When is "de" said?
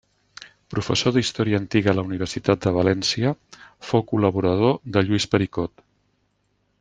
2.65-2.73, 4.97-5.05